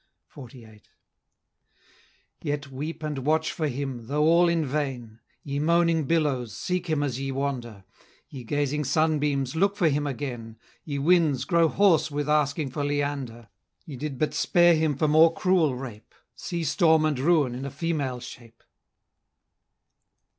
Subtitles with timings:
[0.35, 0.81] XLVIII.
[2.41, 5.19] Yet weep and watch for him, though all in vain!
[5.43, 7.83] Ye moaning billows, seek him as ye wander!
[8.27, 10.57] Ye gazing sunbeams, look for him again!
[10.83, 13.49] Ye winds, grow hoarse with asking for Leander!
[13.85, 17.69] Ye did but spare him for more cruel rape, Sea storm and ruin in a
[17.69, 18.63] female shape!